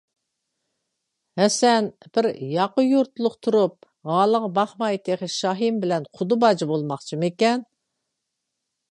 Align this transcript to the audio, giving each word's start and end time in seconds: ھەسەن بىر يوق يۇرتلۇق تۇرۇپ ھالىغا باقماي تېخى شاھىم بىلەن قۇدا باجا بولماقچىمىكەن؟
ھەسەن 1.39 1.89
بىر 2.17 2.27
يوق 2.53 2.79
يۇرتلۇق 2.85 3.35
تۇرۇپ 3.47 3.75
ھالىغا 4.11 4.49
باقماي 4.55 4.99
تېخى 5.09 5.29
شاھىم 5.35 5.77
بىلەن 5.83 6.07
قۇدا 6.21 6.39
باجا 6.45 6.69
بولماقچىمىكەن؟ 6.73 7.63